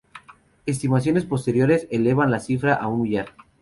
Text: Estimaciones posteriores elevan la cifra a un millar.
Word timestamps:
Estimaciones 0.65 1.25
posteriores 1.25 1.87
elevan 1.91 2.31
la 2.31 2.39
cifra 2.39 2.73
a 2.73 2.87
un 2.87 3.03
millar. 3.03 3.35